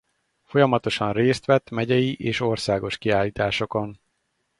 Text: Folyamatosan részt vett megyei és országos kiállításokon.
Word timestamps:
Folyamatosan 0.43 1.13
részt 1.13 1.45
vett 1.45 1.69
megyei 1.69 2.15
és 2.15 2.39
országos 2.39 2.97
kiállításokon. 2.97 3.99